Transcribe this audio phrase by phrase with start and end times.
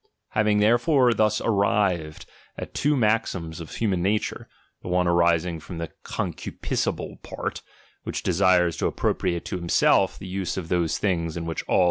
[0.29, 2.25] Having therefore thus arrived
[2.57, 4.49] at two maxims of human nature;
[4.81, 7.61] the one arising from the concupiscible part,
[8.01, 11.79] which desires to appropriate to itself the use of those things in which al!